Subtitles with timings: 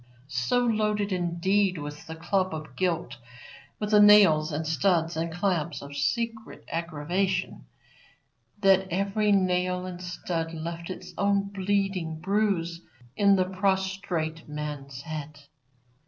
[0.29, 3.17] So loaded, indeed, was the club of Guilt
[3.79, 7.65] with the nails and studs and clamps of secret aggravation,
[8.61, 12.81] that every nail and stud left its own bleeding bruise
[13.15, 15.41] in the prostrate man's head.